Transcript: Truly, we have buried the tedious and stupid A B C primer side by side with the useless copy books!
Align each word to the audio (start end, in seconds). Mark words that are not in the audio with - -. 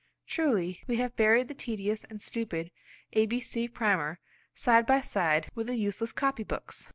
Truly, 0.25 0.81
we 0.87 0.95
have 0.95 1.15
buried 1.15 1.47
the 1.47 1.53
tedious 1.53 2.05
and 2.05 2.23
stupid 2.23 2.71
A 3.13 3.27
B 3.27 3.39
C 3.39 3.67
primer 3.67 4.17
side 4.55 4.87
by 4.87 4.99
side 5.01 5.51
with 5.53 5.67
the 5.67 5.75
useless 5.75 6.11
copy 6.11 6.43
books! 6.43 6.89